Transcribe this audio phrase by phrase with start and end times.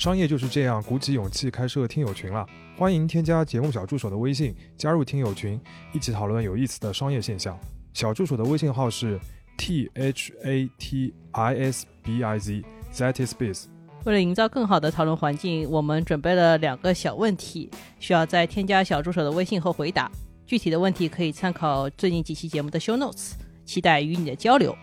[0.00, 2.46] 商业就是这样，鼓起勇气开设听友群了。
[2.74, 5.60] 欢迎添加节目小助手的微信，加入听友群，
[5.92, 7.54] 一起讨论有意思的商业现象。
[7.92, 9.20] 小助手的微信号是
[9.58, 13.66] t h a t i s b i z that is biz。
[14.06, 20.10] 为了营造更好的讨论环境，我们准备了两个小问题，需要在添加小助手的微信后回答。
[20.46, 23.32] 具体的问题可以参考最近几期节目的 show notes，
[23.66, 24.74] 期待与你的交流。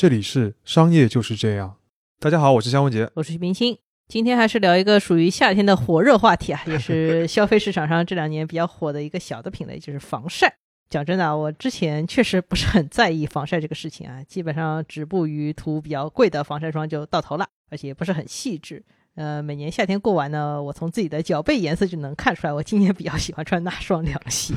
[0.00, 1.76] 这里是商业就是这样。
[2.20, 3.76] 大家好，我是肖文杰，我是徐冰清。
[4.08, 10.56] 今天还是聊一个属于夏天的火热话题啊， 也是消费市场上这两年比较火的一个小的品类，就是防晒。
[10.88, 18.82] 讲真的啊，我之前确实不是很在意防晒这个事情啊，基本上止步于涂比较贵的防晒霜就到头了，而且也不是很细致。
[19.20, 24.54] 呃，每年夏天过完呢，我从自己的脚背颜色就能看出来，我今年比较喜欢穿那双凉鞋。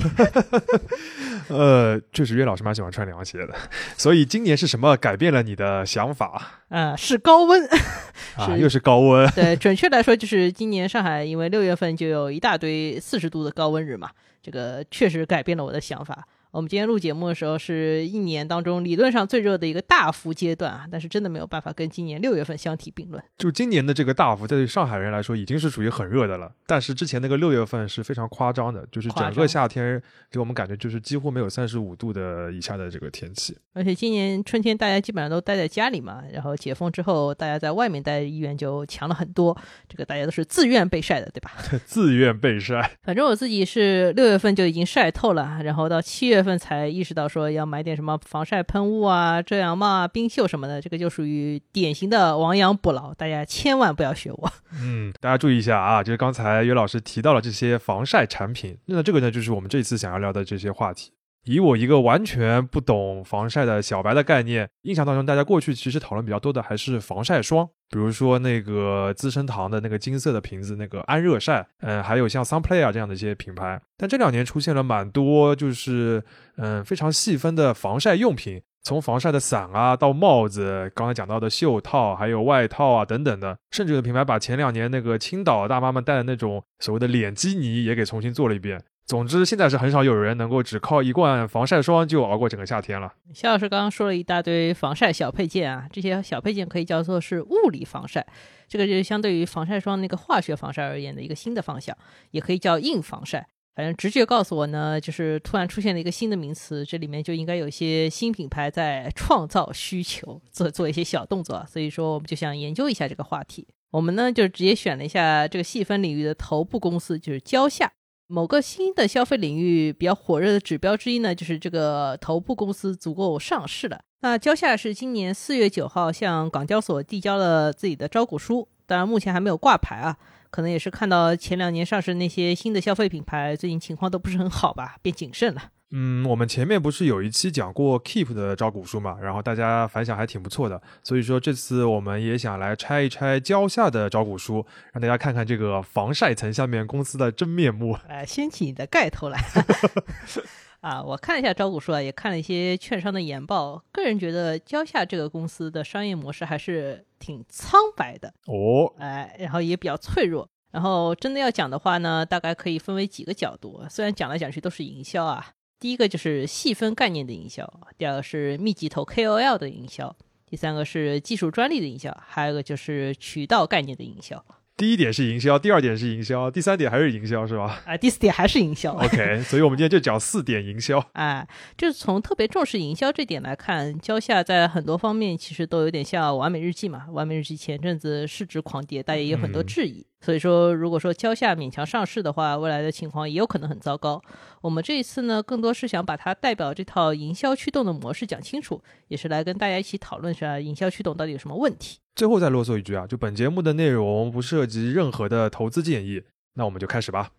[1.49, 3.53] 呃，确实，岳老师蛮喜欢穿凉鞋的。
[3.97, 6.61] 所以今年是什么改变了你的想法？
[6.69, 7.67] 呃，是高温
[8.39, 9.29] 啊，又是高温。
[9.31, 14.09] 对，准确来说，就是今年上海因为六月份就有一大堆四十度的高温日嘛，
[14.41, 16.25] 这个确实改变了我的想法。
[16.53, 23.21] 我们今天录节目的时候，是一年当中理论上最热的一个大幅阶段啊，但是真的没有办法跟今年六月份相提并论。
[23.39, 33.57] 就今年的这个大幅，对上海人来说已经是属于很热的了，但是之前那个六月份是非常夸张的，就是整个夏天给我们感觉就是几乎没有三十五度的以下的这个天气。
[33.73, 39.57] 而且今年春天大家基本上都待在家里嘛，然后解封之后，大家在外面待的意愿就强了很多。
[39.89, 41.51] 这个大家都是自愿被晒的，对吧？
[41.83, 42.95] 自愿被晒。
[43.01, 46.42] 反正我自己是六月份就已经晒透了，然后到七月。
[46.43, 54.51] 份才意识到说要买点什么防晒喷雾啊、遮阳帽啊、冰袖什么的，这个就属于典型的亡羊补牢，大家千万不要学我。
[54.81, 61.11] 嗯，大家注意一下啊，就是刚才岳老师提到了这些防晒产品，那这个呢就是我们这次想要聊的这些话题。
[61.45, 73.81] 以我一个完全不懂防晒的小白的概念，印象当中大家过去其实讨论比较多的还是防晒霜，比如说那个资生堂的那个金色的瓶子那个安热晒，嗯，还有像 Sunplay 啊这样的一些品牌。
[73.97, 76.23] 但这两年出现了蛮多就是
[76.57, 88.81] 嗯非常细分的防晒用品，从防晒的伞啊到帽子，刚才讲到的袖套，还有外套啊等等的，甚至有的品牌把前两年那个青岛大妈们戴的那种所谓的脸基尼也给重新做了一遍。
[89.05, 93.13] 总之，现在是很少有人能够只靠一罐防晒霜就熬过整个夏天了。
[93.33, 98.25] 肖老师刚刚说了一大堆防晒小配件啊，这些小配件可以叫做是物理防晒，
[98.67, 101.95] 这个就是相对于防晒霜那个化学防晒而言的一个新的方向，
[102.31, 103.45] 也可以叫硬防晒。
[103.75, 111.65] 反正直觉告诉我呢，就是突然出现了一个新的名词，这里面就应该有一些新品牌在创造需求，做做一些小动作。
[111.67, 113.67] 所以说，我们就想研究一下这个话题。
[113.91, 117.91] 我们呢就直接选了一下这个细分领域的头部公司，就是蕉下。
[118.33, 124.01] 某个新的消费领域比较火热的指标之一呢，就是这个头部公司足够上市了。
[124.21, 130.17] 那蕉下是今年四月九号向港交所递交了自己的招股书，当然目前还没有挂牌啊，
[130.49, 135.69] 可能也是看到前两年上市那些新的消费品牌最近情况都不是很好吧，变谨慎了。
[135.95, 147.95] 嗯，我们前面不是有一期讲过 Keep 的招股书嘛，然后大家反响还挺不错的，所以说这次我们也想来拆一拆蕉下的招股书，让大家看看这个防晒层下面公司的真面目。
[148.07, 149.39] 哎，掀起你的盖头来。
[150.81, 160.49] 啊，我看了一下招股书啊，也看了一些券商的研报，个人觉得蕉下这个公司的商业模式还是挺苍白的哦，哎，然后也比较脆弱。
[160.71, 165.51] 然后真的要讲的话呢，大概可以分为几个角度，虽然讲来讲去都是营销啊。
[165.83, 170.15] 第一个就是细分概念的营销，第二个是密集投 KOL 的营销，
[170.49, 174.41] 第三个是技术专利的营销，还有一个就是渠道概念的营销。
[174.77, 177.83] 第一点是营销，第二点是营销，第三点还是营销，是吧？
[177.85, 178.93] 啊，第四点还是营销。
[178.93, 181.05] OK， 所以我们今天就讲四点营销。
[181.11, 181.45] 哎，
[181.77, 187.07] 就是从特别重视营销这点来看，蕉下在很多方面其实都有点像完美日记嘛。
[187.11, 190.07] 完美日记前阵子市值狂跌，大家也有很多质疑。
[190.23, 194.21] 所以说，如果说蕉下勉强上市的话，未来的情况也有可能很糟糕。
[194.61, 201.99] 我们这一次呢，更多是想把它代表这套营销驱动的模式讲清楚，也是来跟大家一起讨论一下营销驱动到底有什么问题。
[202.15, 206.21] 最后再啰嗦一句啊，就本节目的内容不涉及任何的投资建议，
[206.53, 207.31] 那我们就开始吧。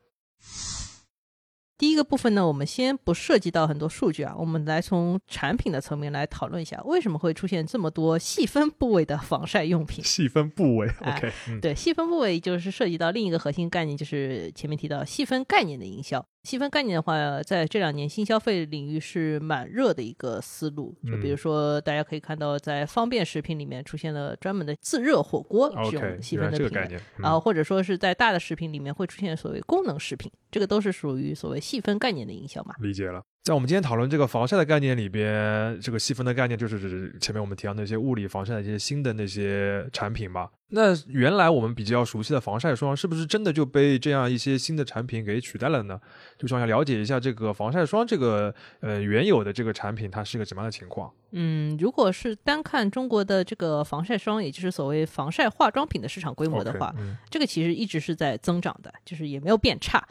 [1.76, 10.04] 第一个部分呢，我们先不涉及到很多数据啊，我们来从产品的层面来讨论一下，为什么会出现这么多细分部位的防晒用品？
[10.04, 16.24] 细分部位，OK，对，细分部位就是涉及到另一个核心概念，就是前面提到细分概念的营销。
[16.44, 20.94] 细分概念的话，在这两年新消费领域是蛮热的一个思路。
[21.02, 26.68] 就比如嗯说，大家可以看到，在方便食品里面出现了专门的自热火锅这种细分的品类。
[26.68, 32.74] 来这个概念，嗯啊，或者说是在大的食品里面会出现所谓功能食品，这个都是属于所谓细分概念的营销嘛。
[32.78, 33.22] 理解了。
[33.44, 40.48] 在我们今天讨论这个防晒的概念里边，这个细分的概念就是指前面我们提到那些物理防晒的一些新的那些产品嘛。
[40.70, 46.00] 那原来我们比较熟悉的防晒霜，是不是真的就被这样一些新的产品给取代了呢？
[46.38, 60.02] 就想要了解一下这个防晒霜这个呃原有的这个产品，它是一个什么样的情况嗯，如果是单看中国的这个防晒霜，也就是所谓防晒化妆品的市场规模的话嗯这个其实一直是在增长的，就是也没有变差。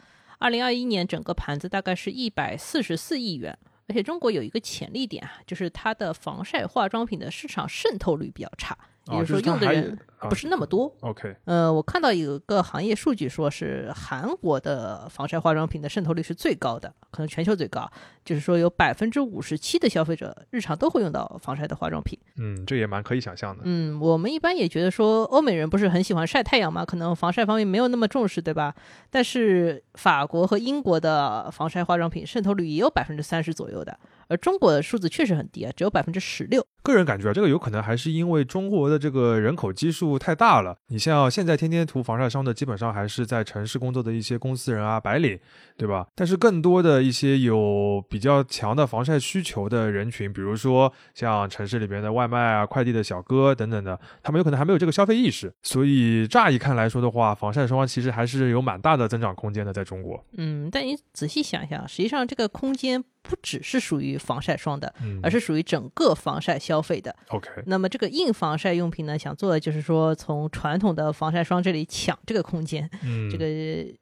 [0.44, 3.58] 二零二一年整个盘子大概是一百四十四亿元，
[3.88, 8.76] 而且中国有一个潜力点啊，就是它的防晒化妆品的市场渗透率比较差，
[9.06, 10.94] 也啊就是说用的人啊不是那么多。
[11.00, 17.90] OK 呃，我看到有个行业数据说是韩国的防晒化妆品的渗透率是最高的，可能全球最高，
[18.24, 22.18] 就是说有百分之五十七的消费者日常都会用到防晒的化妆品。
[22.36, 23.62] 嗯，这也蛮可以想象的。
[23.66, 28.74] 嗯，我们一般也觉得说，欧美人不是很喜欢晒太阳嘛，可能防晒方面没有那么重视，对吧？
[29.10, 33.98] 但是法国和英国的防晒化妆品渗透率也有百分之三十左右的，
[34.28, 36.64] 而中国的数字确实很低啊，只有百分之十六。
[36.82, 40.76] 个人感觉啊，这个有可能还是因为中国的这个人口基数太大了。
[40.88, 45.38] 你像现在天天涂防晒霜的，基本上还是在城市工作的一些公司人啊、白领，
[45.78, 46.06] 对吧？
[46.14, 55.50] 但是更多的一些有比较强的防晒需求的人群，比如说像城市里边的外卖啊、快递的小哥等等的，他们有可能还没有这个消费意识。
[55.62, 60.22] 所以乍一看来说的话，防晒霜其实还是有蛮大的增长空间的，在中国。
[60.36, 67.14] 嗯，但你仔细想一想，实际上这个空间不只是属于防晒霜的，嗯，而是属于整个防晒消费的。
[67.28, 67.48] OK。
[67.64, 72.88] 那么这个硬防晒用品呢，想做的就是说从传统的防晒霜这里抢这个空间。
[73.02, 73.46] 嗯，这个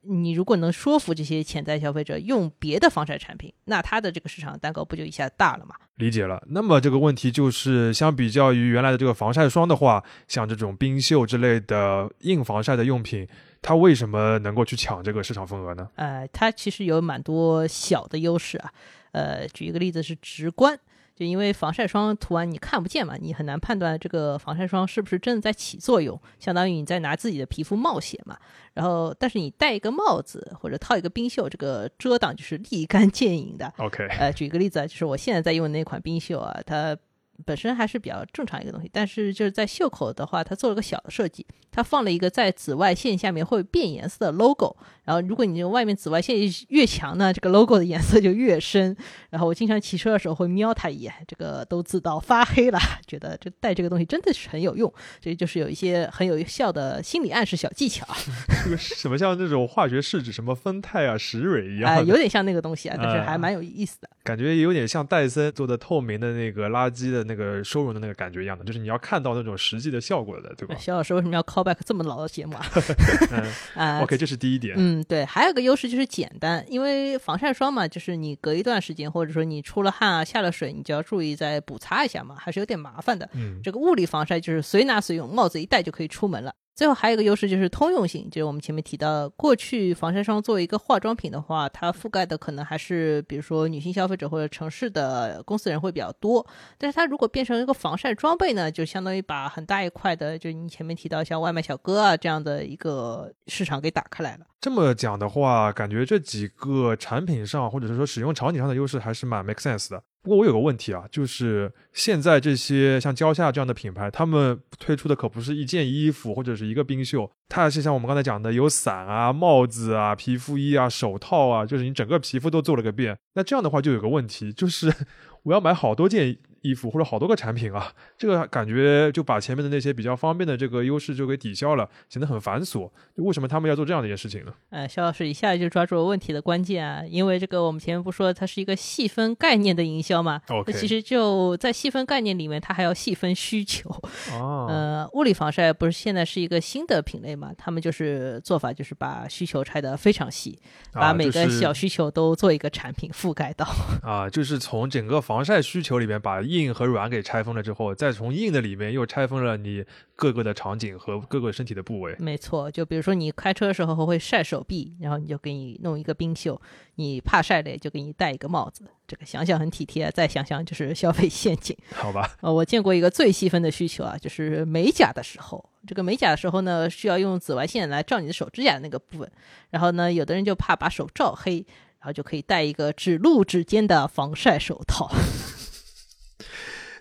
[0.02, 5.76] 你如果能说服这些潜在消费者用别的防晒产品，那它的这个市场蛋糕不就一下大了嘛？
[5.96, 6.42] 理解了。
[6.48, 13.28] 那么这个问题就是，相比较于原来的这个防晒霜的话，像这种冰袖之类的硬防晒的用品，
[13.60, 15.88] 它为什么能够去抢这个市场份额呢？
[15.94, 18.72] 呃，它其实有蛮多小的优势啊。
[19.12, 20.78] 呃，举一个例子是直观，
[21.14, 28.38] 就因为防晒霜涂完你看不见嘛，你很难判断这个防晒霜是不是真的在起作用，相当于你在拿自己的皮肤冒险嘛。
[28.74, 33.72] 然后，但是你戴一个帽子或者套一个冰袖，这个遮挡就是立竿见影的。
[33.76, 36.96] OK，呃，举一个例子啊，就是我现在在用的那款冰袖啊，它
[37.44, 44.76] 本身还是比较正常一个东西，但是就是在袖口的话，它做了个小的设计，它放了一个在紫外线下面会变颜色的 logo。
[45.04, 46.36] 然后，如果你这个外面紫外线
[46.68, 48.96] 越强呢，这个 logo 的颜色就越深。
[49.30, 54.92] 然后我经常骑车的时候会瞄它一眼，这个都自到发黑了，觉得这戴这个东西真的是很有用。
[55.20, 58.16] 这就是有一些很有效的心理暗示小技巧啊，
[58.64, 64.08] 这个是什么像那种化学试纸，什么酚酞啊、石蕊一啊、样的，有点像那个东西啊，但是还啊蛮有意思的。
[64.22, 70.74] 感觉有点像戴森做的透明的那个垃圾的那个收容的那个感觉一样的，就是你要看到那种实际的效果的，对吧？
[70.76, 72.66] 肖老师为什么要 call back 这么老的节目啊？
[73.32, 74.74] 嗯啊、，OK，这是第一点。
[74.78, 83.28] 嗯，对，还有个优势就是简单，因为防晒霜嘛，就是你隔一段时间，或者说你出了汗啊、下了水，你就要注意再补擦一下嘛，还是有点麻烦的。
[83.34, 86.54] 嗯这个物理防晒就是随拿随用，帽子一戴就可以出门了。
[86.82, 96.44] 最后还有一个优势就是通用性，就是我们前面提到，过去防晒霜作为一个化妆品的话，它覆盖的可能还是比如说女性消费者或者城市的公司人会比较多，
[96.78, 104.46] 但是它如果变成一个防晒装备呢，就相当于把很大一块的，就你前面提到像外卖小哥啊这样的一个市场给打开来了。
[104.60, 110.02] 这么讲的话，感觉这几个产品上或者是说使用场景上的优势还是蛮 make sense 的。
[110.22, 123.18] 不过我有个问题啊，就是现在这些像蕉下这样的品牌，他们推出的可不是一件衣服或者是一个冰袖，它是像我们刚才讲的有伞啊、帽子啊、皮肤衣啊、手套啊，就是你整个皮肤都做了个遍。
[123.34, 124.94] 那这样的话就有个问题，就是
[125.42, 132.90] 我要买好多件衣服或者好多个产品啊，这个感觉就把前面的那些比较方便的这个优势就给抵消了，显得很繁琐。
[133.16, 134.52] 就为什么他们要做这样的一件事情呢？
[134.70, 143.90] 呃，肖老师一下就抓住了问题的关键啊，因为这个我们前面不说它是一个细分概念的营销嘛那其实就在细分概念里面，它还要细分需求。
[144.32, 147.50] 哦，呃，物理防晒不是现在是一个新的品类嘛？
[147.58, 150.58] 他们就是做法就是把需求拆得非常细，
[150.92, 153.66] 把啊每个小需求都做一个产品覆盖到。
[154.02, 162.14] 啊，就是从整个防晒需求里面把硬和软给拆封了之后，再从硬的里面又拆封了你各个的场景和各个身体的部位。
[162.18, 166.54] 没错，就比如说你开车的时候会晒手臂，然后你就给你弄一个冰袖；
[166.96, 168.84] 你怕晒的，就给你戴一个帽子。
[169.06, 171.76] 这个想想很体贴，再想想就是消费陷阱。
[171.92, 179.30] 好吧，呃，我见过一个最细分的需求啊，就是美甲的时候，这个美甲的时候呢，需要用紫外线来照你的手指甲的那个部分，
[179.70, 181.64] 然后呢，有的人就怕把手照黑。
[182.02, 185.08] 然后就可以戴一个指露指尖的防晒手套。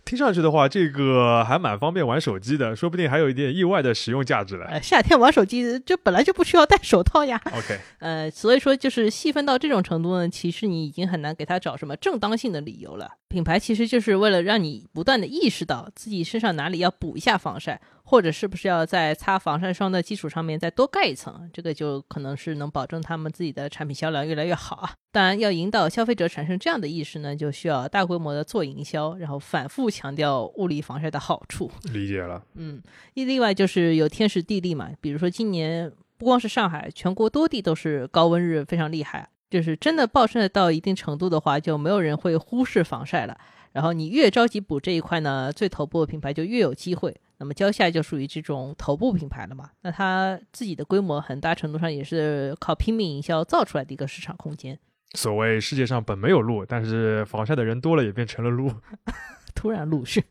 [0.03, 4.65] 听上去的话，这个还蛮方便玩手机的，说不定还有一点意外的实用价值了。
[4.65, 7.39] 呃，夏天玩手机，就本来就不需要戴手套呀。
[7.55, 13.09] OK，呃，所以说就是细分到这种程度呢，其实你已经很难给他找什么正当性的理由了。
[13.29, 17.79] 品牌其实就是为了让你不断的意识到自己身上哪里要补一下防晒，
[18.11, 24.91] 或者是不是要在擦防晒霜的基础上面再多盖一层，这个就可能是能保证他们自己的产品销量越来越好啊。
[25.13, 31.71] 当然，要引导消费者产生这样的意识呢，就需要大规模的做营销，然后反复强调物理防晒的好处。
[31.93, 32.43] 理解了。
[32.55, 32.81] 嗯，
[33.13, 43.37] 一另外就是有天时地利嘛，比如说今年不光是上海，全国多地都是高温日非常厉害，就是真的暴晒到一定程度的话，就没有人会忽视防晒了。
[43.71, 47.15] 然后你越着急补这一块呢，最头部的品牌就越有机会。
[47.41, 54.77] 那么蕉下就属于这种头部品牌了嘛，那它自己的规模很大程度上也是靠拼命营销造出来的一个市场空间。
[55.17, 58.71] 所谓世界上本没有路，但是防晒的人多了，也变成了路。
[59.55, 60.23] 突然陆续，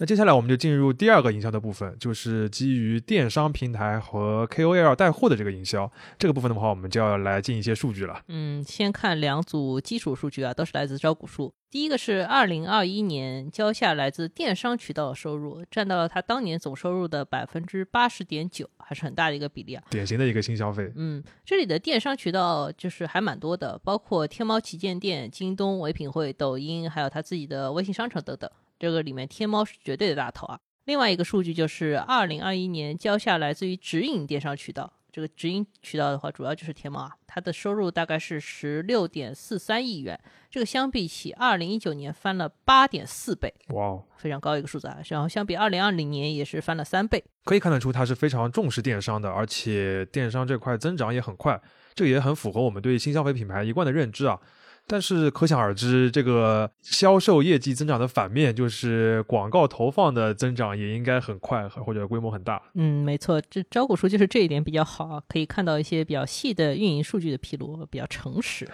[0.00, 5.90] 那接下来我们就进入第二个营销的部分，就是基于电商平台和 KOL 带货的这个营销。
[6.16, 8.22] 这个部分的话，我们就要来进一些数据了。
[8.28, 11.52] 嗯，先看两组基础数据啊，都是来自招股书。
[11.68, 19.82] 第一个是二零二一年交下来自电商渠道的收入，占到了它当年总收入的百分之八十点九，还是很大的一个比例啊。
[19.90, 20.92] 典型的一个新消费。
[20.94, 28.48] 嗯，这里的电商渠道就是还蛮多的，包括天猫旗舰店、京东、唯品会、抖音，还有他自己的微信商城等等。
[28.78, 30.58] 这个里面天猫是绝对的大头啊。
[30.84, 40.18] 另外一个数据就是二零二一年交下来自于直营电商渠道，这个直营渠道的话，主要就是天猫啊，它的收入大概是十六点四三亿元，
[40.50, 44.98] 这个相比起二零一九年翻了八点四倍，哇哦，非常高一个数字啊。
[45.08, 47.22] 然后相比二零二零年也是翻了三倍。
[47.44, 51.60] 可以看得出它是非常重视电商的，而且电商这块增长也很快，
[51.94, 54.40] 这个也很符合我们对新消费品牌一贯的认知啊。
[54.88, 62.62] 但是可想而知，这个销售业绩增长的反面就是广告投放的增长也应该很快或者规模很大。
[62.74, 68.66] 嗯，没错，这招股书就是这一点比较好，可以看到一些比较细的运营数据的披露，比较诚实。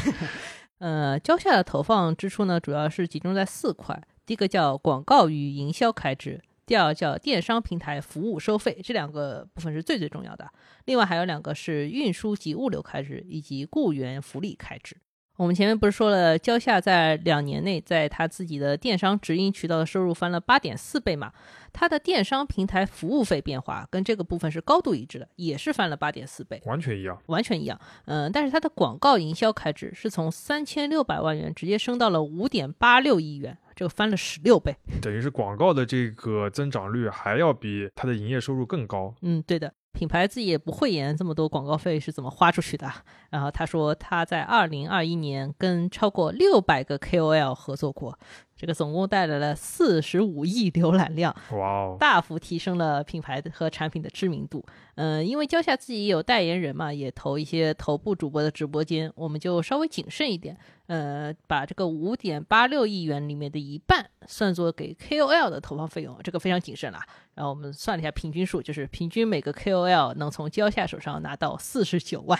[0.78, 10.48] 呃，蕉下的投放支出呢，主要是集中在四块，第一个叫广告与营销开支，第二叫电商平台服务收费，这两个部分是最最重要的。
[10.84, 14.96] 另外还有两个是运输及物流开支以及雇员福利开支。
[15.38, 21.32] 我们前面不是说了，蕉下在两年内在他自己的电商直营渠道的收入翻了八点四倍嘛？
[21.72, 27.80] 它的电商平台服务费变化跟这个部分是高度一致的，也是翻了八点四倍，完全一样，完全一样。
[28.06, 34.74] 嗯，但是它的广告营销开支是从三千六百万元直接升到了五点八六亿元，这个翻了十六倍。
[35.00, 39.14] 等于是广告的这个增长率还要比它的营业收入更高。
[39.22, 39.72] 嗯，对的。
[39.98, 42.88] 品牌自己也不会言这么多广告费是怎么花出去的。
[43.30, 48.16] 然后他说他在二零二一年跟超过六百个 KOL 合作过，
[48.58, 54.62] 这个总共带来了四十五亿浏览量，哇哦，大幅提升了品牌和产品的知名度。
[54.96, 67.00] 嗯、因为蕉下自己也有代言人嘛，也投一些头部主播的直播间，我们就稍微谨慎一点，呃，把这个五点八六亿元里面的一半算作给 KOL 的投放费用，这个非常谨慎啦。
[67.36, 72.36] 然后我们算了一下平均数，就是平均每个 KOL 能从蕉下手上拿到四十九万。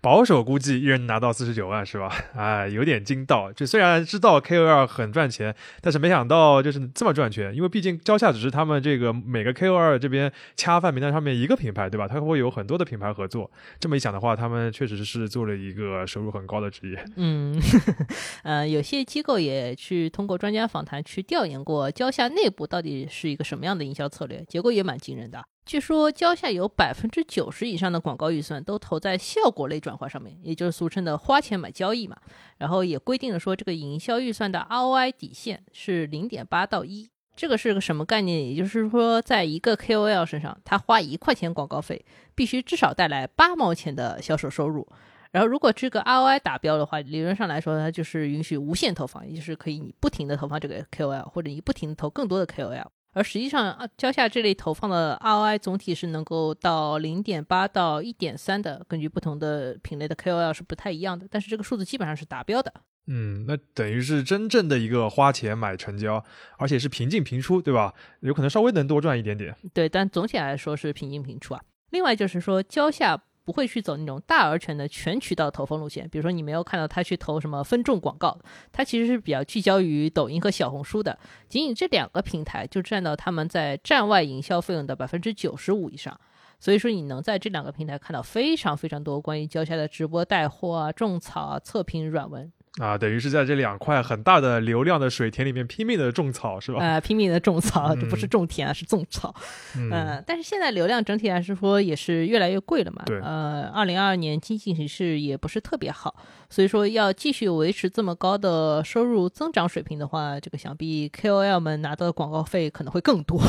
[0.00, 2.08] 保守估计一人拿到四十九万是吧？
[2.36, 3.52] 哎，有点惊到。
[3.52, 7.54] 就虽然知道 KOL 很赚钱，但是没想到就是这么赚钱。
[7.54, 12.06] 因为毕竟蕉下只是他们这个每个 KOL 这边恰饭名单上面一个品牌，对吧？
[12.06, 13.50] 它会有很多的品牌合作。
[13.80, 17.04] 这么一想的话，他们确实是做了一个收入很高的职业。
[17.16, 17.60] 嗯，
[18.44, 25.44] 呃，有些机构也去通过专家访谈去调研过蕉下内部到底是一个什么样的营销策略，结果也蛮惊人的。
[25.68, 32.16] 据说蕉下有百分之九十以上的广告预算都投在效果类转化上面，也就是俗称的花钱买交易嘛。
[32.56, 37.10] 然后也规定了说，这个营销预算的 ROI 底线是零点八到一。
[37.36, 38.48] 这个是个什么概念？
[38.48, 42.02] 也就是说，在一个 KOL 身上，他花一块钱广告费，
[42.34, 44.88] 必须至少带来八毛钱的销售收入。
[45.32, 52.86] 然后，如果这个 ROI 达标的话，理论上来说，它就是允许无限投放，也就是可以你不停的投放这个 KOL，或者你不停的投更多的 KOL。
[53.18, 62.72] 而实际上，啊，蕉下这类投放的 ROI 总体是能够到零点八到一点三的，根据不同的品类的 KOL 是不太一样的，但是这个数字基本上是达标的。
[63.08, 66.24] 嗯，那等于是真正的一个花钱买成交，
[66.58, 67.92] 而且是平进平出，对吧？
[68.20, 69.52] 有可能稍微能多赚一点点。
[69.74, 71.62] 对，但总体来说是平进平出啊。
[71.90, 78.38] 另外就是说，蕉下不会去走那种大而全的全渠道投放路线，比如说你没有看到他去投什么分众广告，
[78.70, 86.20] 他其实是比较聚焦于抖音和小红书的，仅仅这两个平台就占到他们在站外营销费用的百分之九十五以上。
[86.60, 92.52] 所以说你能在这两个平台看到非常非常多关于蕉下的直播带货啊、种草啊、测评软文。
[92.78, 96.78] 啊，等于是在这两块很大的流量的水田里面拼命的种草，是吧？
[96.80, 99.34] 呃，拼命的种草，嗯这不是种田啊，是种草。
[99.76, 103.02] 嗯，呃，但是现在流量整体来说也是越来越贵了嘛。
[103.06, 106.14] 对呃，二零二二年经济形势也不是特别好，
[106.48, 113.40] 所以说要继续维持这么高的收入增长水平的话，这个想必 KOL 们拿到的广告费可能会更多。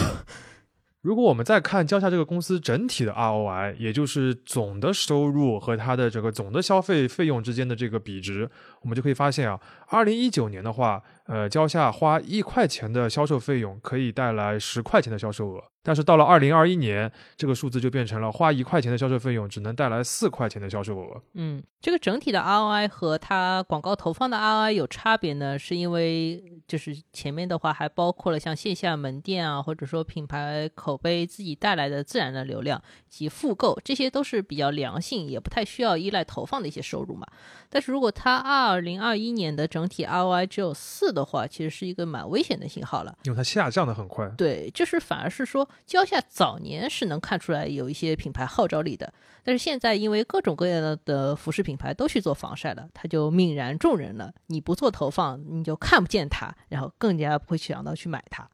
[1.01, 8.49] 如果我们再看蕉下这个公司整体的 ROI，也就是总的收入和它的这个总的消费费用之间的这个比值，
[8.81, 21.21] 我们就可以发现啊，二零一九年的话，呃，交下花一块钱的销售费用可以带来十块钱的销售额，但是到了二零二一年，这个数字就变成了花一块钱的销售费用只能带来四块钱的销售额。
[21.35, 37.27] 嗯，这个整体的 ROI 和它广告投放的 ROI 有差别呢，是因为就是前面的话还包括了像线下门店啊，或者说品牌口碑自己带来的自然的流量及复购，这些都是比较良性，也不太需要依赖投放的一些收入嘛。
[37.69, 43.15] 但是如果它二零二一年的整体 ROI 只有四的话，其实是一个蛮危险的信号了。
[43.23, 44.27] 因为它下降的很快。
[44.37, 54.33] 对，就是反而是说，蕉下早年是能看出来有一些品牌号召力的，但是现在因为各种各样的服饰品牌都去做防晒了，它就泯然众人了。
[54.47, 58.49] 你不做投放，你就看不见它，然后更加不会想到去买它。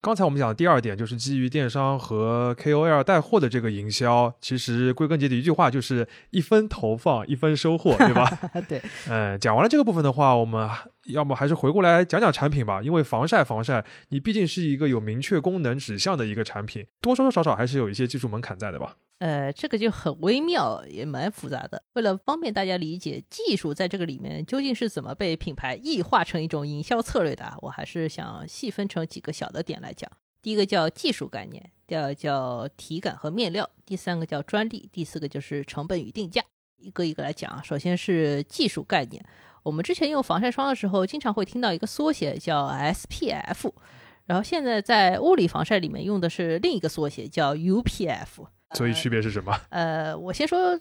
[0.00, 8.30] 刚才我们讲的第二点就是基于电商和 KOL 带货的这个营销，其实归根结底一句话就是一分投放一分收获，对吧？
[8.68, 10.70] 对，嗯，讲完了这个部分的话，我们
[11.08, 18.96] 要么还是回过来讲讲产品吧，因为防晒防晒，你毕竟是一个有明确功能指向的一个产品，多多少少还是有一些技术门槛在的吧。
[19.18, 21.82] 呃，这个就很微妙，也蛮复杂的。
[21.94, 30.08] 为了方便大家理解技术在这个里面究竟是怎么被品牌异化成一种营销策略的啊，我还是想细分成几个小的点来讲。
[30.40, 36.40] 第一个叫技术概念，第二叫体感和面料，第三个叫专利，第四个就是成本与定价。
[36.76, 39.24] 一个一个来讲啊，首先是技术概念。
[39.62, 43.72] 我们之前用防晒霜的时候，经常会听到一个缩写叫 SPF，
[44.26, 48.46] 然后现在在物理防晒里面用的是另一个缩写叫 UPF。
[48.74, 49.58] 所以区别是什么？
[49.70, 50.78] 呃，我先说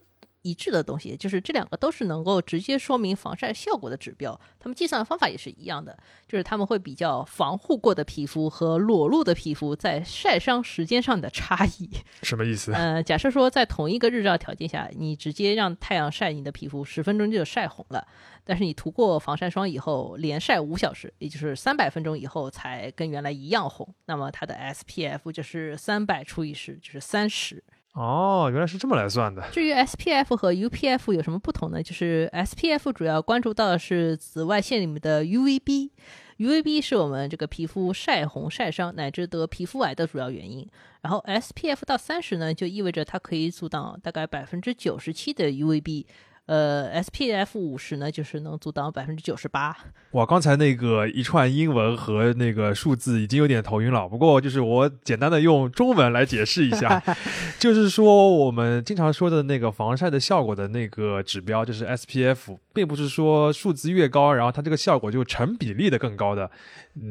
[0.47, 11.89] 一致的东西，就是这两个都是能够直接说明防晒效果的指标，他们计算的方法也是一样的，就是他们会比较防护过的皮肤和裸露的皮肤在晒伤时间上的差异。
[12.23, 12.71] 什么意思？
[12.71, 18.07] 呃，假设说在同一个日照条件下，你直接让太阳晒你的皮肤，十分钟就晒红了。
[18.45, 27.61] 但是你涂过防晒霜以后，连晒五小时，也就是三百分钟以后才跟原来一样红，那么它的 SPF 就是三百除以十，就是三十。
[27.97, 29.41] 哦，原来是这么来算的。
[29.51, 31.81] 至于 SPF 和 UPF 有什么不同呢？
[31.81, 35.89] 就是 SPF 主要关注到的是紫外线里面的 UVB。
[36.37, 40.69] UVB 是我们这个皮肤晒红、晒伤乃至得皮肤癌的主要原因。
[41.01, 46.05] 然后 SPF 到三十呢，就意味着它可以阻挡大概百分之九十七的 UVB。
[46.47, 49.75] 呃，SPF 五十呢，就是能阻挡百分之九十八。
[50.11, 54.07] 哇，刚才那个一串英文和那个数字已经有点头晕了。
[54.07, 57.03] 不过就是我简单的用中文来解释一下，
[57.59, 66.49] 就是说我们经常说的那个防晒的效果的那个指标就是 SPF，并不是说数字越高，然后它这个效果就成比例的更高的。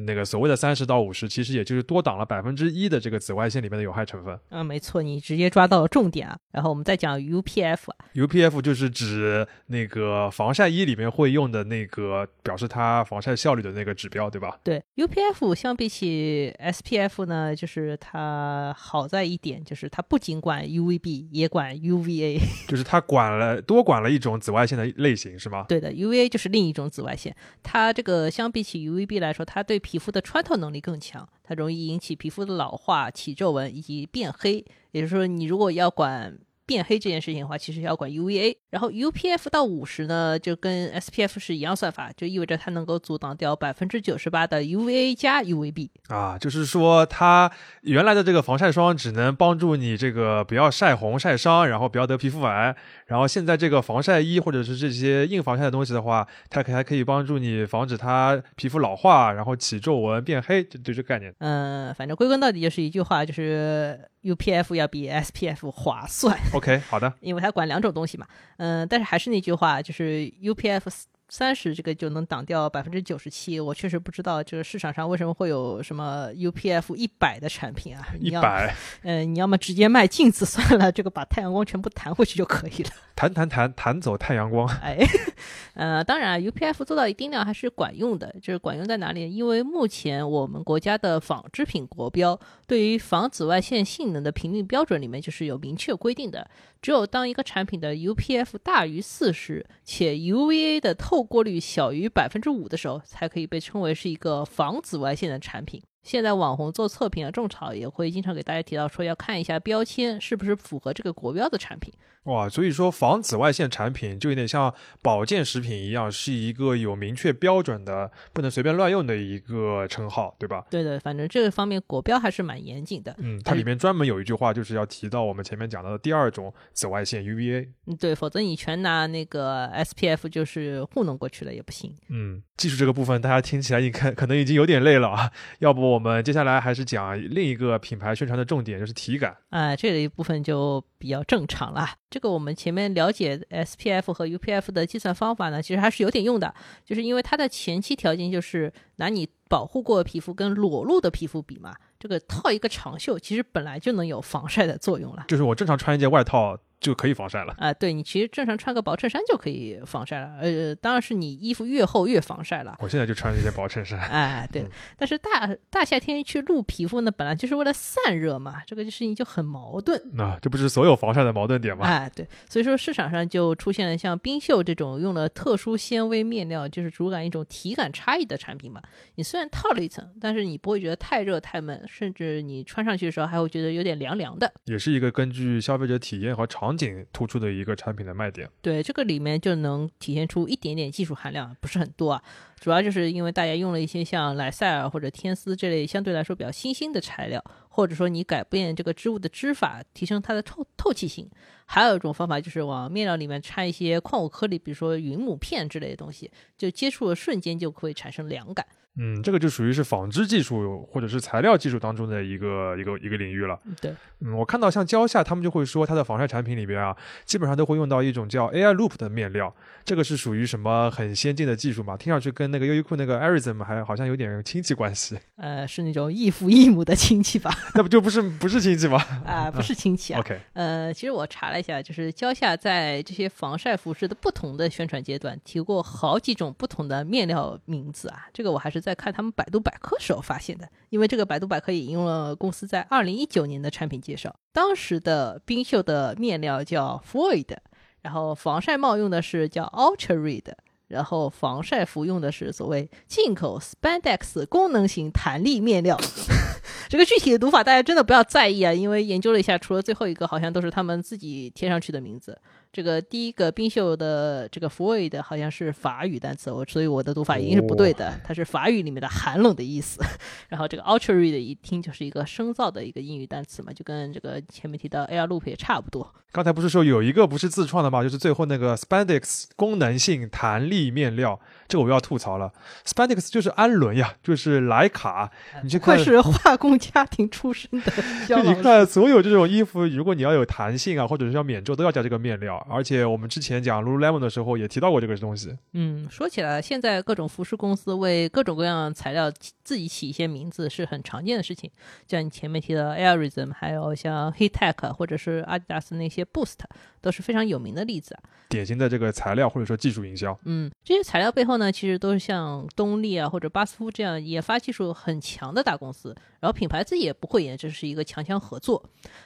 [0.07, 4.37] 那个所谓的三十到五十，其实也就是多挡了百分之一的这个紫外线里面的有害成分。
[4.51, 6.37] 嗯，没错，你直接抓到了重点啊。
[6.53, 14.59] 然后我们再讲 UPF 啊，UPF 就是指那个防晒衣里面会用的那个表示它防晒效率的那个指标，对吧？
[14.65, 22.41] 对，UPF 相比起 SPF 呢，就是它好在一点，就是它不仅管 UVB，也管 UVA。
[22.67, 25.56] 就是它管了多管了一种紫外线的类型，是吗？
[25.69, 27.35] 对的，UVA 就是另一种紫外线。
[27.63, 34.65] 它这个相比起 UVB 来说，它对皮肤的穿透能力更强，它容易引起皮肤的老化、起皱纹以及变黑。
[34.93, 36.37] 也就是说，你如果要管
[36.67, 38.57] 变黑这件事情的话，其实要管 UVA。
[38.71, 45.89] 然后 UPF 到五十呢，就跟 SPF 是一样算法，就意味着它能够阻挡掉百分之九十八的 UVA 加 UVB。
[46.09, 47.51] 啊，就是说它
[47.83, 52.77] 原来的这个防晒霜只能帮助你这个不要晒红晒伤，然后不要得皮肤癌。
[53.07, 61.33] 然后现在这个防晒衣或者是这些硬防晒的东西的话，它可还可以帮助你防止它皮肤老化，然后起皱纹、变黑，就就这个概念。
[61.39, 63.99] 嗯，反正归根到底就是一句话，就是
[64.35, 68.27] UPF 要比 SPF 划算，OK，好的， 因为它管两种东西嘛。
[68.57, 70.83] 嗯，但是还是那句话，就是 UPF
[71.29, 73.59] 三十，这个就能挡掉百分之九十七。
[73.59, 78.07] 我确实不知道这个市场上为什么会有什么 UPF 一百的产品啊？
[78.21, 82.91] 一百，嗯，你要么直接卖镜子 算了，这个把太阳光全部弹回去就可以了。
[83.17, 84.69] 弹弹弹弹走太阳光。
[84.83, 84.99] 哎，
[85.75, 89.35] 呃，当然 UPF 做到一定量还是管用的，就是管用在哪里？
[89.35, 96.49] 因为目前我们国家的纺织品国标对于防紫外线性能的评定标准里面就是有明确规定的，
[96.83, 105.83] 只有当一个产品的 UPF 大于四十，且 UVA 的透透过率小于百分之五的时候，才可以被称为是一个防紫外线的产品。
[106.03, 111.91] 现在网红做测评啊，种草也会经常给大家提到说，要看一下标签是不是符合这个国标的产品。
[112.27, 120.65] 哇，所以说防紫外线产品就有点像保健食品一样，是一个有明确标准的，不能随便乱用的一个称号，对吧？
[120.71, 123.15] 对的，反正这个方面国标还是蛮严谨的。
[123.19, 127.69] 嗯，它里面专门有一句话，就是要提到我们前面讲到的第二种紫外线 UVA。
[127.87, 131.95] 嗯，对，否则你全拿那个 SPF 就是糊弄过去了也不行。
[132.09, 139.37] 嗯，技术这个部分大家听起来你看 可能已经有点累了啊，要不我们接下来还是讲另一个品牌宣传的重点，就是体感。
[139.51, 141.87] 哎，这一部分就比较正常了。
[142.17, 156.59] 这个我们前面了解 SPF 和 UPF 的计算方法呢，其实还是有点用的，就是因为它的前期条件就是拿你保护过皮肤跟裸露的皮肤比嘛，这个套一个长袖其实本来就能有防晒的作用了，就是我正常穿一件外套。
[156.87, 157.75] 就可以防晒了啊！
[157.75, 162.77] 对你其实正常穿个薄衬衫就可以防晒了，呃，当然是你衣服越厚越防晒了。
[162.79, 163.99] 我现在就穿这件薄衬衫。
[163.99, 164.65] 哎，对，
[164.97, 170.01] 但是大大夏天去露皮肤呢，本来就是为了散热嘛，这个事情就很矛盾。
[170.13, 171.85] 那这不是所有防晒的矛盾点吗？
[171.85, 178.81] 哎，对，所以说市场上就出现了像冰袖这种用了特殊纤维面料，就是主感一种体感差异的产品嘛。
[179.17, 184.53] 你虽然套了一层，但是你不会觉得太热太闷，甚至你穿上去的时候还会觉得有点凉凉的。
[184.67, 187.57] 也是一个根据消费者体验和场景突出的。
[187.57, 192.23] 一个产品的卖点，对这个里面就能体现出一点点技术含量，不是很多啊。
[192.61, 201.31] 主要就是因为大家用了一些像莱赛尔或者天丝这类相对来说比较新兴的材料，或者说你改变这个织物的织法，提升它的透透气性。
[201.65, 208.67] 还有一种方法就是往面料里面掺一些矿物颗粒，比如说云母片之类的东西，就接触的瞬间就会产生凉感。
[208.99, 213.59] 嗯，这个就属于是纺织技术或者是材料技术当中的一个一个一个领域了。
[213.81, 219.55] 对，嗯，我看到像蕉下他们就会说，它的防晒产品里边啊，基本上都会用到一种叫 AI Loop 的面料。
[219.85, 221.97] 这个是属于什么很先进的技术嘛？
[221.97, 225.17] 听上去跟那个优衣库那个 Arism 还好像有点亲戚关系。
[225.37, 227.55] 呃，是那种异父异母的亲戚吧？
[227.75, 228.99] 那不就不是不是亲戚吗？
[229.25, 230.19] 啊，不是亲戚啊。
[230.25, 230.41] OK。
[230.55, 238.27] 呃，其实我查了一下，就是蕉下在这些防晒服饰的不同的宣传阶段提过好几种不同的面料名字啊。
[238.33, 239.61] 这个我还是在看他们百度。
[239.67, 244.33] 百科时候发现的，因为这个百度百科引用了公司在二零一九年的产品介绍。
[244.53, 247.57] 当时的冰袖的面料叫 Void，
[248.03, 250.53] 然后防晒帽用的是叫 Ultra Red，
[250.87, 255.99] 然后防晒服用的是所谓进口 Spandex 功能型弹力面料。
[256.89, 262.39] 这个具体的读法大家真的不要在意啊，因为研究了一下，除了最后一个，好像都是他们自己贴上去的名字。
[262.73, 270.03] 这个第一个冰袖的这个 void 好像是法语单词，我所以我的读法一定是不对的，它是法语里面的寒冷的意思。
[270.49, 276.15] 然后这个 ultra red 一听就是一个声造的一个英语单词嘛，就跟这个前面提到 air loop 也差不多。
[276.33, 278.03] 刚才不是说有一个不是自创的吗？
[278.03, 282.53] 就是最后那个 spandex 功能性弹力面料，这个我要吐槽了。
[282.85, 285.31] spandex 就是氨纶呀，就是莱卡。
[285.63, 287.91] 你去看，是化工家庭出身的。
[288.29, 292.56] 就你看所有这种衣服，如果你要有弹性啊，或者是要免皱，都要加这个面料。
[292.69, 295.57] 而且我们之前讲 Lululemon 的时候也提到过这个东西。
[295.73, 299.31] 嗯，说起来，现在各种服饰公司为各种各样的材料
[299.63, 301.71] 自己起一些名字是很常见的事情。
[302.07, 306.59] 像你前面提到 Airism，还有像 h e t Tech 或者是阿迪达斯那些 Boost，
[307.07, 308.21] 都是非常有名的例子啊。
[308.49, 310.37] 典型的这个材料或者说技术营销。
[310.45, 316.15] 嗯，这些材料背后呢，其实都是像东丽啊或者巴斯夫这样研发技术很强的大公司。
[316.41, 318.83] 然后品牌自己也不会演，这是一个强强合作。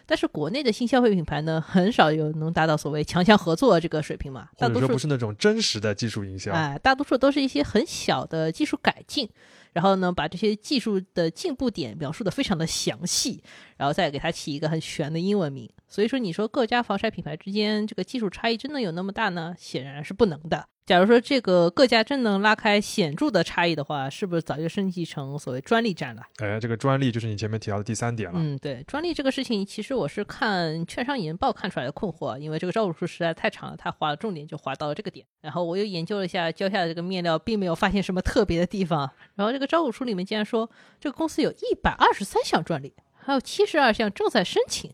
[0.07, 4.49] 但是国内的新消费品牌呢，很少有能达到所谓强强合作这个水平嘛。
[4.57, 6.53] 大多数不是那种真实的技术营销。
[6.53, 9.29] 哎，大多数都是一些很小的技术改进，
[9.73, 13.43] 然后呢，把这些技术的进步点描述的非常的详细，
[13.77, 15.71] 然后再给它起一个很玄的英文名。
[15.87, 19.55] 所以说，你说各家防晒品牌之间这个技术差异真的有那么大呢？
[19.59, 20.70] 显然是不能的。
[20.91, 26.23] 假如说这个各家真能拉开显著的差异的话，是不是早就升级成所谓专利战了？
[26.39, 28.37] 哎，这个专利就是你前面提到的第三点了。
[28.43, 35.25] 嗯，对，专利这个事情，其实我是看券商研报看出来的困惑，因为这个招股书实在太长了，他划了重点就划到了这个点。
[35.41, 39.09] 然后我又研究了一下蕉下的这个面料，并没有发现什么特别的地方。
[39.37, 42.93] 然后这个招股书里面竟然说，这个公司有一百二十三项专利。
[43.23, 44.91] 还有七十二项正在申请，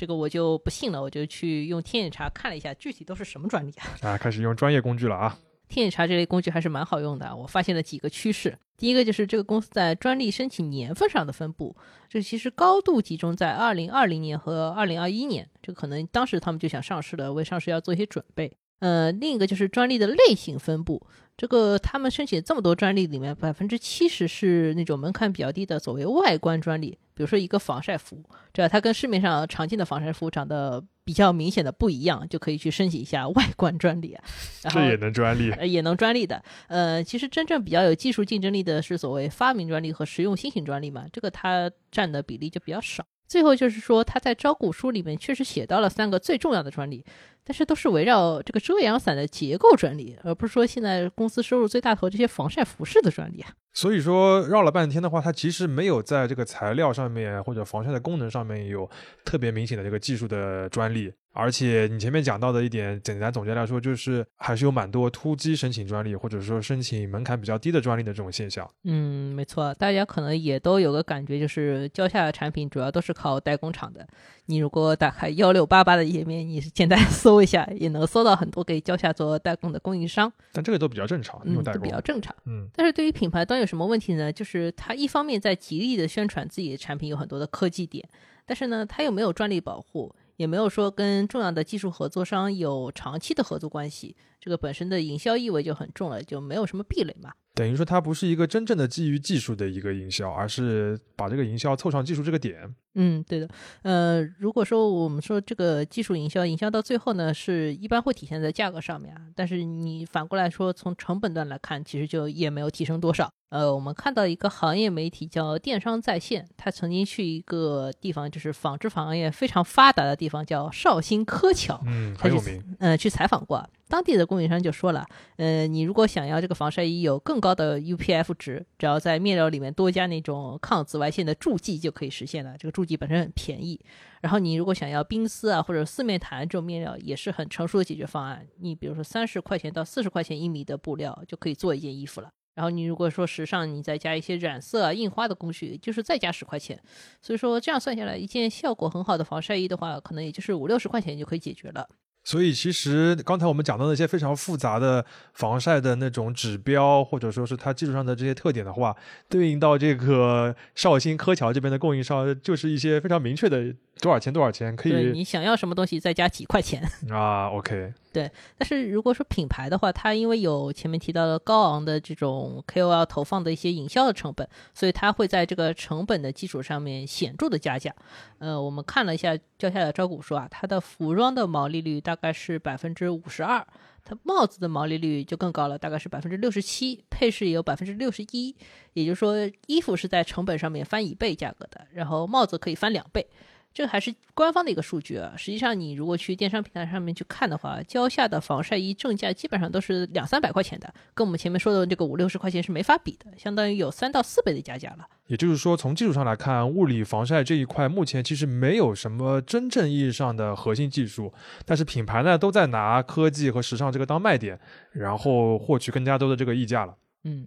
[0.00, 3.84] 这个我就不信了，我就去用天眼查看了一下，具体都是什么专利啊？
[4.00, 5.38] 啊，开始用专业工具了啊！
[5.68, 8.56] 天眼查这类工具还是蛮好用的，我发现了几个趋势。
[8.78, 11.76] 第一个就是这个公司在专利申请年份上的分布，
[12.08, 18.50] 这其实高度集中在二零二零年和二零二一年，这可能当时他们就想上市了，为上市要做一些准备。
[18.78, 21.06] 呃，另一个就是专利的类型分布，
[21.40, 28.22] 这个他们申请这么多专利里面，百分之七十是那种门槛比较低的所谓外观专利，比如说一个防晒服，
[28.52, 34.22] 只要它跟市面上常见的防晒服长得比较明显的不一样，就可以去申请一下外观专利啊。
[34.68, 35.50] 这也能专利？
[35.52, 36.44] 呃，也能专利的。
[36.68, 43.02] 呃，其实真正比较有技术竞争力的是所谓发明专利和实用新型专利嘛，这个它占的比例就比较少。
[43.30, 47.04] 最后就是说，他在招股书里面确实写到了三个最重要的专利。
[47.42, 53.50] 但是都是围绕这个遮阳伞的结构专利，而不是说现在公司收入最大头这些防晒服饰的专利啊。
[53.72, 58.88] 所以说绕了半天的话，它其实没有在这个材料上面或者防晒的功能上面有
[59.24, 61.12] 特别明显的这个技术的专利。
[61.32, 68.68] 而且你前面讲到的一点，简单总结来说，就是还是有蛮多突击申请专利，或者说申请门槛比较低的专利的这种现象。
[68.82, 74.06] 嗯，没错，大家可能也都有个感觉，就是蕉下的产品主要都是靠代工厂的。
[74.46, 80.30] 你如果打开幺六八八的页面，你是简单 搜一下，也能搜到很多给蕉下做代工的供应商。
[80.52, 82.34] 但这个都比较正常，嗯，都比较正常。
[82.46, 84.32] 嗯，但是对于品牌端有什么问题呢？
[84.32, 88.04] 就是它一方面在极力的宣传自己的产品有很多的科技点，
[88.44, 90.12] 但是呢，它又没有专利保护。
[90.40, 97.30] 也没有说跟重要的技术合作商有长期的合作关系，这个本身的营销意味就很重了，就没有什么壁垒嘛。
[97.52, 102.74] 等于说它不是一个真正的基于技术的一个营销，而是把这个营销凑上技术这个点。
[102.94, 103.48] 嗯，对的。
[103.82, 109.20] 呃，如果说我们说这个技术营销，营销到最后呢，是一般会体现在价格上面啊。
[109.34, 113.30] 但是你反过来说，从成本端来看，其实就也没有提升多少。
[113.50, 122.62] 呃，我们看到一个行业媒体叫电商在线，他曾经去一个地方，就是纺织行业非常发达的地方，叫绍兴柯桥，嗯，很有名。
[122.78, 125.04] 呃，去采访过，当地的供应商就说了，
[125.36, 132.56] 呃，你如果想要这个防晒衣有更高的 UPF 值，只要在面料里面多加那种抗紫外线的助剂就可以实现了。
[132.56, 133.78] 这个助剂本身很便宜。
[134.22, 138.46] 然后你如果想要冰丝啊或者四面弹这种面料，也是很成熟的解决方案。
[138.60, 142.30] 你比如说三十块钱到四十块钱一米的布料就可以做一件衣服了。
[142.54, 146.78] 然后你如果说时尚，你再加一些染色啊、印花的工序，就是再加十块钱。
[147.22, 151.88] 所以说这样算下来，一件效果很好的防晒衣的话，可能也就是五六十块钱就可以解决了。
[152.30, 158.94] 所以其实刚才我们讲到那些非常复杂的防晒的那种指标，或者说是它技术上的这些特点的话，
[159.28, 163.74] 对应到这个绍兴柯桥这边的供应商，就是一些非常明确的。
[164.00, 164.32] 多少钱？
[164.32, 164.74] 多少钱？
[164.74, 168.30] 可以，你想要什么东西再加几块钱 啊？OK，对。
[168.56, 177.94] 但是如果说品牌的话，它因为有前面提到的高昂的这种 KOL 投放的一些营销的成本，所以它会在这个成本的基础上面显著的加价。
[178.38, 183.66] 呃，我们看了一下交下的招股书啊，它的服装的毛利率大概是百分之五十二，
[184.02, 188.56] 它帽子的毛利率就更高了，大概是百分之六十七，配饰也有百分之六十一。
[188.94, 189.34] 也就是说，
[189.66, 193.26] 衣服是在成本上面翻一倍价格的，然后帽子可以翻两倍。
[193.72, 205.06] 这个还是官方的一个数据啊，实际上你如果去电商平台上面去看的话，蕉下的防晒衣正价基本上都是两三百块钱的，跟我们前面说的这个五六十块钱是没法比的，相当于有三到四倍的加价了。
[205.26, 211.32] 也就是说，从技术上来看，物理防晒这一块目前其实没有什么真正意义上的核心技术，
[211.64, 214.58] 但是品牌呢都在拿科技和时尚这个当卖点，
[214.90, 216.96] 然后获取更加多的这个溢价了。
[217.22, 217.46] 嗯。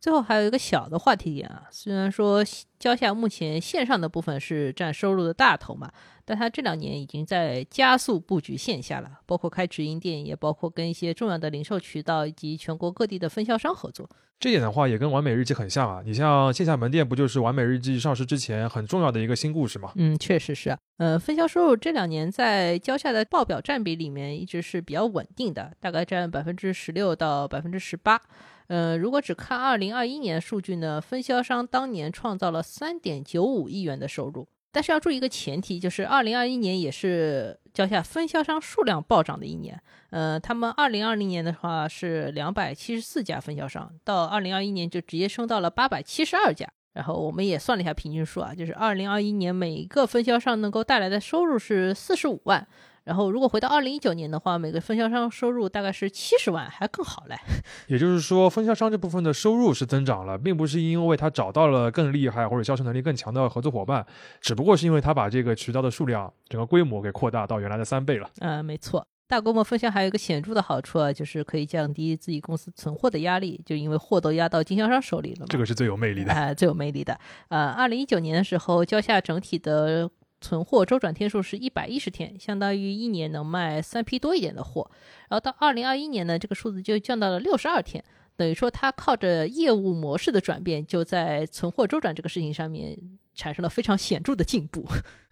[0.00, 2.44] 最后还有一个小的话题点啊，虽然说
[2.78, 5.90] 蕉下目前线上的部分是占收入的大头嘛，
[6.24, 14.08] 但它这两年已经在加速布局线下了，包括开直营店，也包括跟一些重要的零售渠道以及全国各地的分销商合作。
[14.40, 19.90] 这点的话也跟完美日记很像啊，你像线下门店不就是完美日记上市之前很重要的一个新故事吗？
[19.96, 20.78] 嗯，确实是啊。
[20.98, 28.20] 呃，分销收入这两年在蕉下的报表占比里面一直是比较稳定的，大概占百分之十六到百分之十八。
[28.68, 34.46] 呃，如果只看二零二一年数据呢，分销商当年创造了三点九五亿元的收入。
[34.70, 39.80] 但是要注意一个前提，就是二零二一年也是交下分销商数量暴涨的一年。
[40.10, 46.68] 呃，他们二零二零年的话是两百七十四家分销商，到二零二一年就直接升到了八百七十二家。
[46.92, 52.66] 然后我们也算了一下平均数啊，就是二零二一年每一个分销商能够带来的收入是四十五万。
[53.08, 57.34] 然后，如果回到二零一九年的话，每个分销商收入大概是七十万，还更好嘞。
[57.88, 64.04] 也就是说，分销商这部分的收入是增长了，并不是因为他找到了更厉害或者销售能力更强的合作伙伴，
[64.42, 68.28] 只不过是因为他把这个渠道的数量、整个规模给扩大到原来的三倍了。
[68.40, 69.06] 嗯，没错。
[69.26, 75.46] 大规模分销还有一个显著的好处啊，就是可以降低自己公司存货的压力，就因为货都压到经销商手里了嘛。
[75.48, 76.32] 这个是最有魅力的。
[76.32, 77.18] 哎，最有魅力的。
[77.48, 80.10] 呃，二零一九年的时候，蕉下整体的。
[80.40, 84.90] 存货周转天数是一百一十天，相当于一年能卖三批多一点的货。
[85.28, 88.02] 然后到二零二一年呢，这个数字就降到了六十二天，
[88.36, 92.96] 等于说它靠着业务模式的转变，就在存货周转这个事情上面
[93.34, 94.86] 产生了非常显著的进步。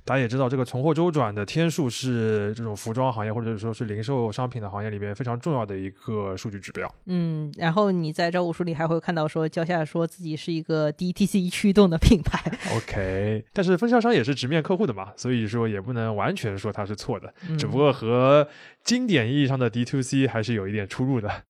[0.07, 6.89] 大家也知道，这个存货周转的天数是这种服装行业或者说是零售商品的行业里边非常重要的一个数据指标。
[7.07, 12.41] 嗯，然后你在招股书里还会看到说，蕉下说自己是一个 DTC 驱动的品牌。
[12.77, 18.47] OK，但是分销商也是直面客户的嘛，所以说也不能完全说它是错的，嗯只不过和
[18.85, 21.43] 经典意义上的 D2C 还是有一点出入的。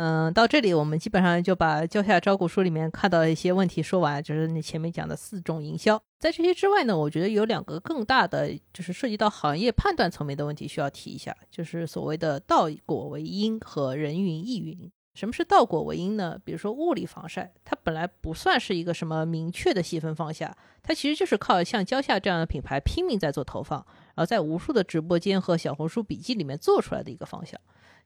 [0.00, 6.00] 嗯，到这里我们基本上就把蕉下招股书里面看到的一些问题说完，就是你前面讲的四种营销。
[6.20, 14.88] 在这些之外呢，我觉得有两个更大的，就是涉及到行业判断层面的问题需要提一下，就是所谓的道果为因和人云亦云。
[15.14, 16.38] 什么是道果为因呢？
[16.44, 23.84] 比如说物理防晒，它本来不算是一个什么明确的细分方向，它其实就是靠像蕉下这样的品牌拼命在做投放，
[24.14, 27.58] 然后在无数的直播间和小红书笔记里面做出来的一个方向。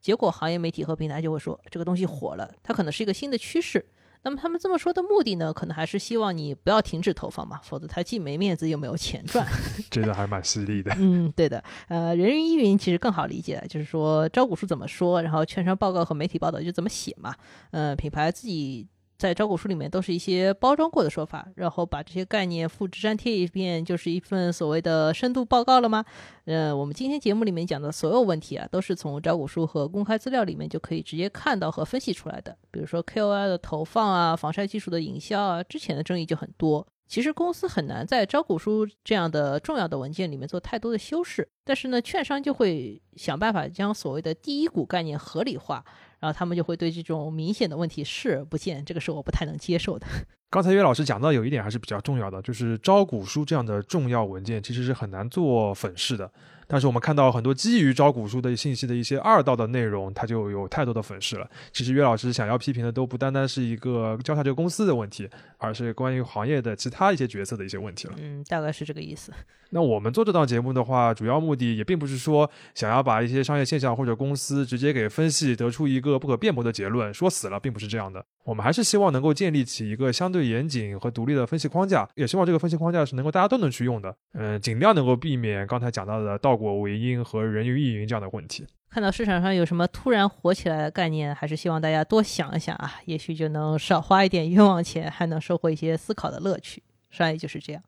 [0.02, 3.86] 结果行业媒体和平台就会说这个东西火了，它可能是一个新的趋势。
[4.24, 9.44] 那么他们这么说的目的呢，可能还是希望你不要停止投放嘛，否则它既没面子又没有钱赚。
[9.90, 10.94] 这个还蛮犀利的。
[10.96, 11.62] 嗯，对的。
[11.88, 17.34] 呃，人云亦云其实更好理解，就是说招股书怎么说，然后券商报告和媒体报道就怎么写嘛。
[17.72, 18.86] 呃，品牌自己
[19.22, 26.04] 在招股书里面都是一些包装过的说法，然后把这些概念复制粘贴一遍，就是一份所谓的深度报告了吗？
[26.46, 32.56] 呃，我们今天节目里面讲的所有问题啊，都是从招股书和公开资料里面就可以直接看到和分析出来的。
[32.72, 36.84] 比如说 KOL 的投放啊，防晒技术的营销啊，之前的争议就很多。
[37.12, 45.84] 其实公司很难在招股书这样的重要的文件里面做太多的修饰，但是呢，券商就会想办法将所谓的第一股概念合理化，
[46.20, 50.06] 然后他们就会对这种明显的问题视而不见，这个是我不太能接受的。
[50.48, 56.32] 刚才岳老师讲到有一点还是比较重要的，就是招股书这样的重要文件其实是很难做粉饰的。
[56.72, 61.46] 但是我们看到很多基于招股书的信息的一些二道的内容，它就有太多的粉饰了。
[61.70, 68.14] 其实岳老师想要批评的都不单单是一个交叉这个公司的问题，而是关于行业的其他一些角色的一些问题了。
[68.16, 69.30] 嗯，大概是这个意思。
[69.74, 78.24] 那我们做这档节目的话，主要目的也并不是说想要把一些商业现象或者公司直接给分析，得出一个不可辩驳的结论，说死了，并不是这样的。
[78.44, 84.14] 我们还是希望能够建立起一个相对严谨和独立的分析框架，也希望这个分析框架是能够大家都能去用的。
[84.34, 88.64] 嗯，尽量能够避免刚才讲到的倒果为因和人云亦云这样的问题。
[88.88, 96.82] 看到市场上有什么突然火起来的概念，还是希望大家多想一想啊，也许就能少花一点冤枉钱，还能收获一些思考的乐趣。
[97.10, 97.82] 商业就是这样。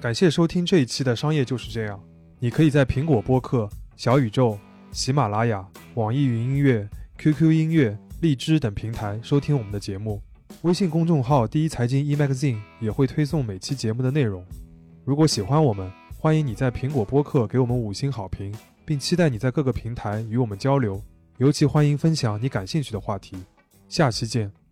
[0.00, 1.98] 感谢收听这一期的《商业就是这样》。
[2.38, 4.56] 你可以在苹果播客、小宇宙、
[4.92, 10.22] 喜马拉雅、网易云音乐、QQ 音乐、荔枝等平台收听我们的节目。
[10.62, 14.44] 微信公众号“第一财经 e-magazine” 也会推送每期节目的内容。
[15.04, 18.52] 如果喜欢我们，欢迎你在苹果播客给我们五星好评，
[18.84, 21.00] 并期待你在各个平台与我们交流。
[21.38, 23.36] 尤其欢迎分享你感兴趣的话题。
[23.88, 24.65] 下期见。